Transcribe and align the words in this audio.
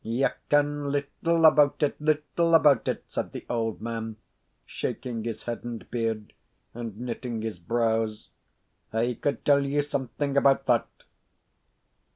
"Ye 0.03 0.25
ken 0.49 0.91
little 0.91 1.45
about 1.45 1.83
it 1.83 2.01
little 2.01 2.55
about 2.55 2.87
it," 2.87 3.03
said 3.07 3.33
the 3.33 3.45
old 3.47 3.81
man, 3.81 4.15
shaking 4.65 5.25
his 5.25 5.43
head 5.43 5.63
and 5.63 5.87
beard, 5.91 6.33
and 6.73 6.97
knitting 6.97 7.43
his 7.43 7.59
brows. 7.59 8.29
"I 8.91 9.13
could 9.13 9.45
tell 9.45 9.63
ye 9.63 9.79
something 9.83 10.35
about 10.37 10.65
that." 10.65 10.87